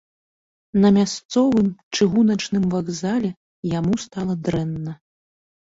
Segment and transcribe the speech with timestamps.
[0.85, 3.31] На мясцовым чыгуначным вакзале
[3.79, 4.99] яму стала дрэнна.